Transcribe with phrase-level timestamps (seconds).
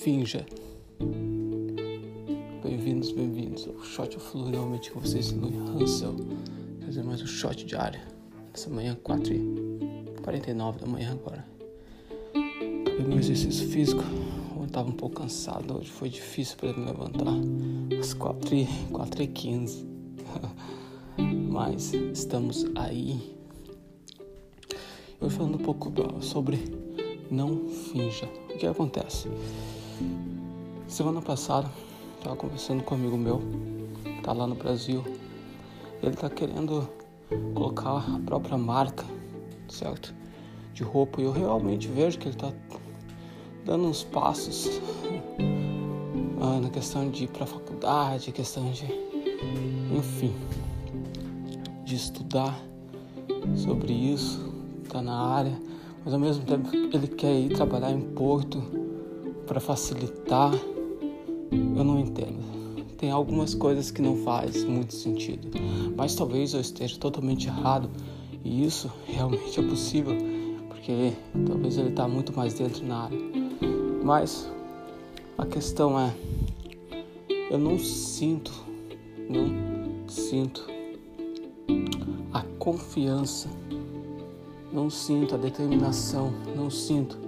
[0.00, 0.46] finja.
[2.62, 6.16] Bem-vindos, bem-vindos ao Shot of Flu, realmente com vocês, Louis Hansel.
[6.86, 8.00] Fazer mais um shot diário.
[8.50, 11.44] Nessa manhã, 4h49 da manhã agora.
[12.30, 14.02] Acabei meu exercício físico.
[14.58, 17.34] Eu tava um pouco cansado, hoje foi difícil para me levantar.
[18.00, 19.84] Às 4h15.
[21.50, 23.36] Mas estamos aí.
[25.20, 26.58] Eu falando um pouco sobre
[27.30, 28.24] não finja.
[28.54, 29.28] O que acontece?
[30.90, 31.70] Semana passada,
[32.18, 33.40] estava conversando com um amigo meu,
[34.24, 35.04] tá lá no Brasil.
[36.02, 36.88] Ele tá querendo
[37.54, 39.04] colocar a própria marca,
[39.68, 40.12] certo?
[40.74, 41.20] De roupa.
[41.20, 42.52] E eu realmente vejo que ele tá
[43.64, 44.80] dando uns passos
[46.40, 48.86] ah, na questão de ir pra faculdade, questão de.
[49.96, 50.34] Enfim.
[51.84, 52.60] De estudar
[53.54, 54.52] sobre isso,
[54.88, 55.56] tá na área
[56.04, 58.62] mas ao mesmo tempo ele quer ir trabalhar em Porto
[59.46, 60.52] para facilitar.
[61.50, 62.38] Eu não entendo.
[62.96, 65.48] Tem algumas coisas que não faz muito sentido,
[65.96, 67.88] mas talvez eu esteja totalmente errado
[68.44, 70.14] e isso realmente é possível,
[70.68, 71.12] porque
[71.46, 73.18] talvez ele está muito mais dentro na área.
[74.04, 74.50] Mas
[75.38, 76.14] a questão é,
[77.50, 78.52] eu não sinto,
[79.28, 80.68] não sinto
[82.32, 83.48] a confiança
[84.72, 87.18] não sinto a determinação, não sinto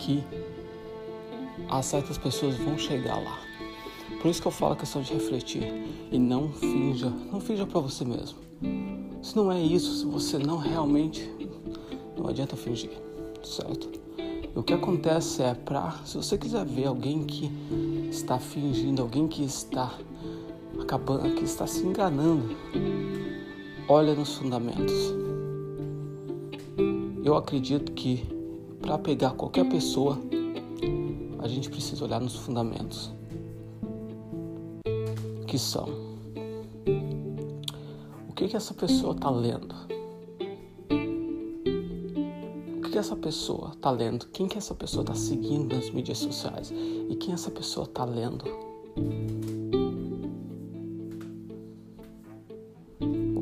[0.00, 0.24] que
[1.68, 3.38] as certas pessoas vão chegar lá.
[4.20, 5.62] Por isso que eu falo a questão de refletir
[6.10, 8.38] e não finja, não finja para você mesmo.
[9.22, 11.30] Se não é isso, se você não realmente,
[12.16, 12.90] não adianta fingir,
[13.44, 13.88] certo?
[14.18, 17.50] E o que acontece é para, se você quiser ver alguém que
[18.10, 19.94] está fingindo, alguém que está
[20.80, 22.56] acabando, que está se enganando,
[23.88, 25.14] olha nos fundamentos.
[27.22, 28.39] Eu acredito que
[28.80, 30.18] para pegar qualquer pessoa,
[31.38, 33.12] a gente precisa olhar nos fundamentos.
[35.46, 35.88] Que são
[38.28, 39.74] o que, que essa pessoa está lendo?
[42.78, 44.26] O que, que essa pessoa está lendo?
[44.28, 46.72] Quem que essa pessoa está seguindo nas mídias sociais?
[46.72, 48.70] E quem essa pessoa está lendo?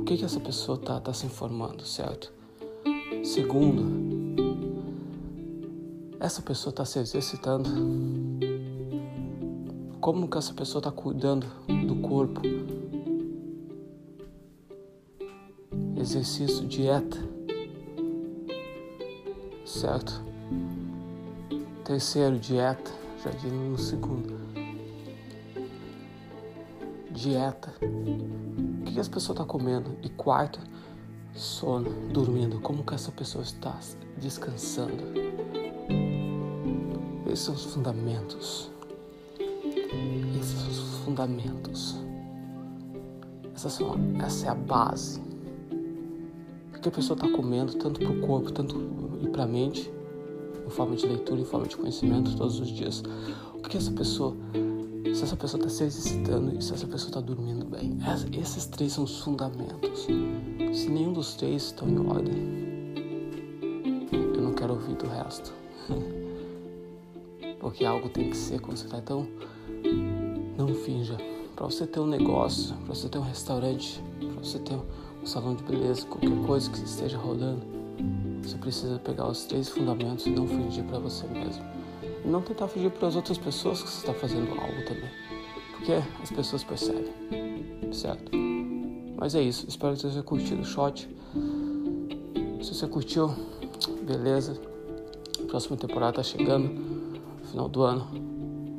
[0.09, 2.33] que, que essa pessoa está tá se informando, certo?
[3.23, 4.18] Segundo,
[6.21, 7.71] essa pessoa está se exercitando.
[10.01, 11.47] Como que essa pessoa está cuidando
[11.87, 12.41] do corpo?
[15.97, 17.19] Exercício, dieta,
[19.65, 20.23] certo?
[21.85, 22.91] Terceiro, dieta,
[23.23, 24.39] já digo no segundo.
[27.11, 27.73] Dieta
[28.87, 29.97] que as pessoas estão tá comendo.
[30.03, 30.61] E quarto,
[31.35, 32.61] sono, dormindo.
[32.61, 33.79] Como que essa pessoa está
[34.17, 35.58] descansando?
[37.29, 38.71] Esses são os fundamentos.
[40.41, 41.97] Esses são os fundamentos.
[43.55, 45.21] Essa, são, essa é a base.
[46.75, 48.77] O que a pessoa está comendo, tanto para o corpo, tanto
[49.21, 49.91] e para a mente,
[50.67, 53.03] em forma de leitura, em forma de conhecimento, todos os dias.
[53.55, 54.35] O que essa pessoa
[55.15, 57.99] se essa pessoa está se exercitando e se essa pessoa está dormindo bem.
[58.41, 60.07] Esses três são os fundamentos.
[60.73, 62.35] Se nenhum dos três estão em ordem,
[64.13, 65.53] eu não quero ouvir do resto.
[67.59, 68.99] Porque algo tem que ser está.
[68.99, 69.27] Então,
[70.57, 71.17] não finja.
[71.57, 75.55] Para você ter um negócio, para você ter um restaurante, para você ter um salão
[75.55, 77.63] de beleza, qualquer coisa que esteja rodando,
[78.43, 81.79] você precisa pegar os três fundamentos e não fingir para você mesmo
[82.25, 85.11] e não tentar fugir para as outras pessoas que você está fazendo algo também.
[85.73, 85.93] Porque
[86.23, 87.13] as pessoas percebem,
[87.93, 88.31] certo?
[89.17, 91.09] Mas é isso, espero que você tenha curtido o shot.
[92.63, 93.35] Se você curtiu,
[94.03, 94.61] beleza.
[95.41, 96.98] A próxima temporada tá chegando,
[97.49, 98.07] final do ano.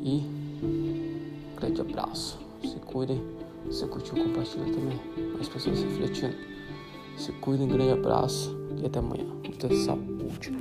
[0.02, 0.24] E
[1.57, 2.40] grande abraço.
[2.63, 3.22] Se cuidem.
[3.69, 5.00] Se curtiu, compartilha também.
[5.33, 6.36] Mais pessoas refletindo.
[7.18, 9.25] Se cuidem, grande abraço e até amanhã.
[9.44, 10.51] Muita saúde.